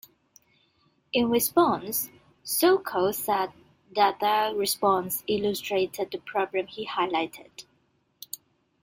[1.13, 2.09] In response,
[2.43, 3.51] Sokal said
[3.91, 7.65] that their response illustrated the problem he highlighted.